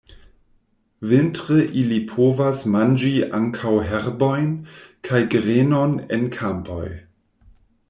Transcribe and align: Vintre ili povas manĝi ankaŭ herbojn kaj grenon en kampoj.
Vintre 1.09 1.57
ili 1.81 1.99
povas 2.11 2.63
manĝi 2.77 3.11
ankaŭ 3.41 3.75
herbojn 3.93 4.49
kaj 5.11 5.23
grenon 5.37 5.97
en 6.19 6.27
kampoj. 6.41 6.91